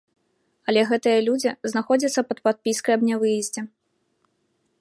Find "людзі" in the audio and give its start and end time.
1.27-1.49